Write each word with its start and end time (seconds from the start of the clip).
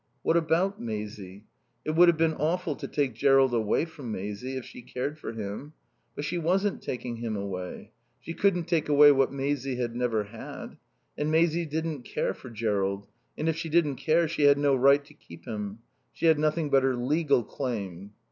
What 0.23 0.35
about 0.35 0.81
Maisie? 0.81 1.43
It 1.85 1.91
would 1.91 2.07
have 2.07 2.17
been 2.17 2.33
awful 2.33 2.75
to 2.75 2.87
take 2.87 3.13
Jerrold 3.13 3.53
away 3.53 3.85
from 3.85 4.11
Maisie, 4.11 4.57
if 4.57 4.65
she 4.65 4.81
cared 4.81 5.19
for 5.19 5.31
him. 5.33 5.73
But 6.15 6.25
she 6.25 6.39
wasn't 6.39 6.81
taking 6.81 7.17
him 7.17 7.35
away. 7.35 7.91
She 8.19 8.33
couldn't 8.33 8.63
take 8.63 8.89
away 8.89 9.11
what 9.11 9.31
Maisie 9.31 9.75
had 9.75 9.95
never 9.95 10.23
had. 10.23 10.77
And 11.19 11.29
Maisie 11.29 11.67
didn't 11.67 12.01
care 12.01 12.33
for 12.33 12.49
Jerrold; 12.49 13.09
and 13.37 13.47
if 13.47 13.55
she 13.57 13.69
didn't 13.69 13.97
care 13.97 14.27
she 14.27 14.41
had 14.45 14.57
no 14.57 14.75
right 14.75 15.05
to 15.05 15.13
keep 15.13 15.45
him. 15.45 15.83
She 16.11 16.25
had 16.25 16.39
nothing 16.39 16.71
but 16.71 16.81
her 16.81 16.95
legal 16.95 17.43
claim. 17.43 18.13